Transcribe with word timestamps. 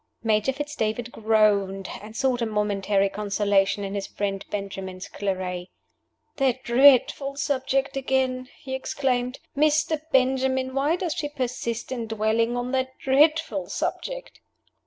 Major 0.23 0.51
Fitz 0.51 0.75
David 0.75 1.11
groaned, 1.11 1.87
and 2.01 2.15
sought 2.15 2.41
a 2.41 2.47
momentary 2.47 3.07
consolation 3.07 3.83
in 3.83 3.93
his 3.93 4.07
friend 4.07 4.43
Benjamin's 4.49 5.07
claret. 5.07 5.67
"That 6.37 6.63
dreadful 6.63 7.35
subject 7.35 7.95
again!" 7.95 8.49
he 8.57 8.73
exclaimed. 8.73 9.37
"Mr. 9.55 10.01
Benjamin, 10.11 10.73
why 10.73 10.95
does 10.95 11.13
she 11.13 11.29
persist 11.29 11.91
in 11.91 12.07
dwelling 12.07 12.57
on 12.57 12.71
that 12.71 12.97
dreadful 12.97 13.69
subject?" 13.69 14.39